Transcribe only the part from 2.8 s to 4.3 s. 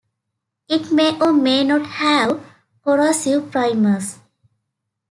corrosive primers.